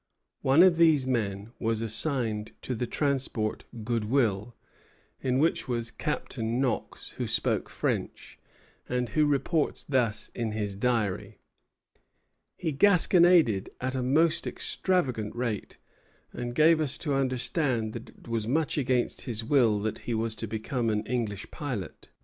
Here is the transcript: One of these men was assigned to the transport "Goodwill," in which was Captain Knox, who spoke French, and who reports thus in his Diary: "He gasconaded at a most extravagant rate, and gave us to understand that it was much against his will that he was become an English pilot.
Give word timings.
One 0.41 0.63
of 0.63 0.77
these 0.77 1.05
men 1.05 1.51
was 1.59 1.79
assigned 1.83 2.53
to 2.63 2.73
the 2.73 2.87
transport 2.87 3.65
"Goodwill," 3.83 4.55
in 5.21 5.37
which 5.37 5.67
was 5.67 5.91
Captain 5.91 6.59
Knox, 6.59 7.09
who 7.17 7.27
spoke 7.27 7.69
French, 7.69 8.39
and 8.89 9.09
who 9.09 9.27
reports 9.27 9.83
thus 9.83 10.29
in 10.33 10.53
his 10.53 10.73
Diary: 10.73 11.37
"He 12.57 12.71
gasconaded 12.71 13.69
at 13.79 13.93
a 13.93 14.01
most 14.01 14.47
extravagant 14.47 15.35
rate, 15.35 15.77
and 16.33 16.55
gave 16.55 16.81
us 16.81 16.97
to 16.97 17.13
understand 17.13 17.93
that 17.93 18.09
it 18.09 18.27
was 18.27 18.47
much 18.47 18.79
against 18.79 19.25
his 19.25 19.43
will 19.43 19.77
that 19.81 19.99
he 20.09 20.15
was 20.15 20.33
become 20.33 20.89
an 20.89 21.05
English 21.05 21.51
pilot. 21.51 22.09